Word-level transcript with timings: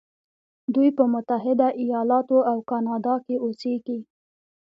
دوی 0.73 0.89
په 0.97 1.03
متحده 1.13 1.67
ایلاتو 1.81 2.37
او 2.51 2.57
کانادا 2.69 3.15
کې 3.25 3.35
اوسیږي. 3.43 3.99